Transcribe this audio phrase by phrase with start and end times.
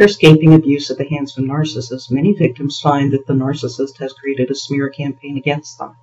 [0.00, 3.98] After escaping abuse at the hands of a narcissist, many victims find that the narcissist
[3.98, 5.94] has created a smear campaign against them.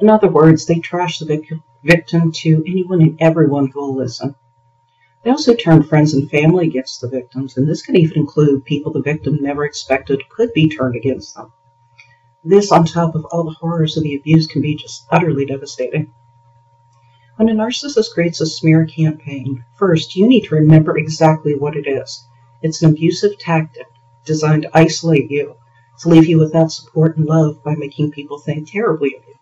[0.00, 4.34] In other words, they trash the victim to anyone and everyone who will listen.
[5.22, 8.90] They also turn friends and family against the victims, and this can even include people
[8.90, 11.52] the victim never expected could be turned against them.
[12.42, 16.12] This, on top of all the horrors of the abuse, can be just utterly devastating.
[17.36, 21.86] When a narcissist creates a smear campaign, first you need to remember exactly what it
[21.86, 22.26] is.
[22.62, 23.86] It's an abusive tactic
[24.24, 25.56] designed to isolate you,
[26.00, 29.34] to leave you without support and love by making people think terribly of you.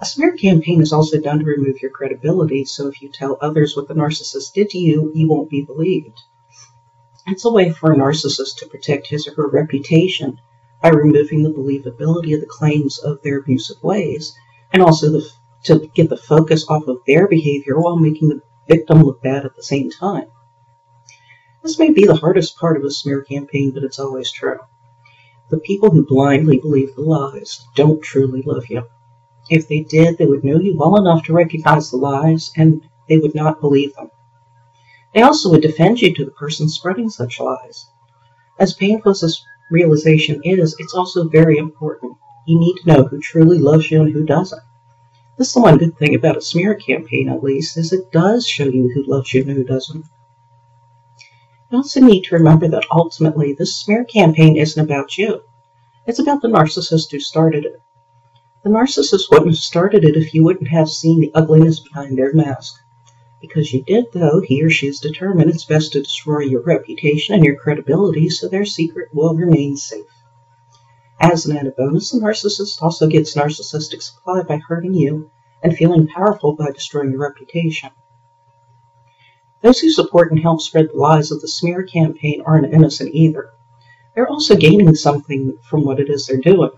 [0.00, 3.76] A smear campaign is also done to remove your credibility, so if you tell others
[3.76, 6.18] what the narcissist did to you, you won't be believed.
[7.26, 10.40] It's a way for a narcissist to protect his or her reputation
[10.80, 14.34] by removing the believability of the claims of their abusive ways,
[14.72, 15.28] and also the,
[15.64, 19.56] to get the focus off of their behavior while making the victim look bad at
[19.56, 20.28] the same time.
[21.62, 24.58] This may be the hardest part of a smear campaign, but it's always true.
[25.50, 28.84] The people who blindly believe the lies don't truly love you.
[29.50, 33.18] If they did, they would know you well enough to recognize the lies, and they
[33.18, 34.10] would not believe them.
[35.12, 37.86] They also would defend you to the person spreading such lies.
[38.58, 42.16] As painful as this realization is, it's also very important.
[42.46, 44.62] You need to know who truly loves you and who doesn't.
[45.36, 48.46] This is the one good thing about a smear campaign, at least, is it does
[48.46, 50.04] show you who loves you and who doesn't.
[51.70, 55.42] You also need to remember that ultimately this smear campaign isn't about you.
[56.04, 57.80] It's about the narcissist who started it.
[58.64, 62.34] The narcissist wouldn't have started it if you wouldn't have seen the ugliness behind their
[62.34, 62.74] mask.
[63.40, 67.36] Because you did, though, he or she is determined it's best to destroy your reputation
[67.36, 70.06] and your credibility so their secret will remain safe.
[71.20, 75.30] As an added bonus, the narcissist also gets narcissistic supply by hurting you
[75.62, 77.90] and feeling powerful by destroying your reputation.
[79.62, 83.50] Those who support and help spread the lies of the smear campaign aren't innocent either.
[84.14, 86.70] They're also gaining something from what it is they're doing.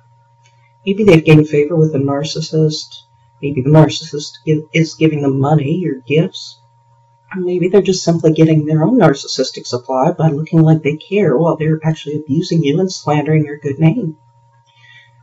[0.84, 3.02] Maybe they've gained favor with a narcissist.
[3.40, 4.38] Maybe the narcissist
[4.72, 6.58] is giving them money or gifts.
[7.36, 11.56] Maybe they're just simply getting their own narcissistic supply by looking like they care while
[11.56, 14.16] they're actually abusing you and slandering your good name.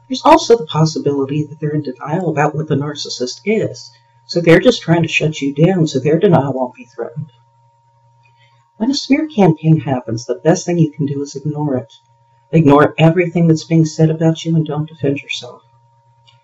[0.07, 3.91] There's also the possibility that they're in denial about what the narcissist is,
[4.25, 7.31] so they're just trying to shut you down so their denial won't be threatened.
[8.79, 11.93] When a smear campaign happens, the best thing you can do is ignore it.
[12.53, 15.63] Ignore everything that's being said about you and don't defend yourself.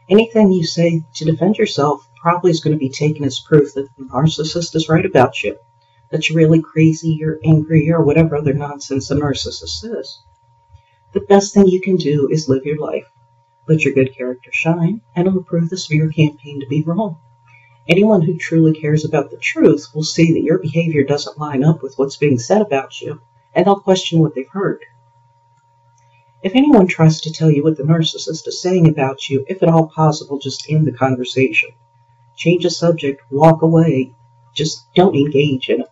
[0.09, 3.87] Anything you say to defend yourself probably is going to be taken as proof that
[3.97, 5.57] the narcissist is right about you,
[6.11, 10.19] that you're really crazy or angry or whatever other nonsense the narcissist says.
[11.13, 13.09] The best thing you can do is live your life.
[13.65, 17.17] Let your good character shine, and it'll prove the smear campaign to be wrong.
[17.87, 21.83] Anyone who truly cares about the truth will see that your behavior doesn't line up
[21.83, 23.21] with what's being said about you,
[23.53, 24.83] and they'll question what they've heard.
[26.41, 29.69] If anyone tries to tell you what the narcissist is saying about you, if at
[29.69, 31.69] all possible, just end the conversation.
[32.35, 34.15] Change the subject, walk away,
[34.53, 35.87] just don't engage in it.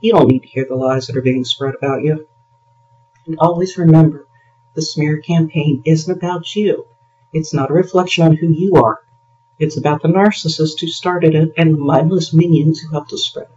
[0.00, 2.26] You don't need to hear the lies that are being spread about you.
[3.26, 4.26] And always remember,
[4.74, 6.86] the smear campaign isn't about you.
[7.32, 9.05] It's not a reflection on who you are.
[9.58, 13.46] It's about the narcissist who started it and the mindless minions who helped to spread
[13.46, 13.55] it.